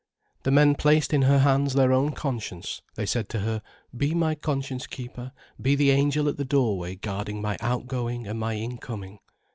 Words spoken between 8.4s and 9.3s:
incoming."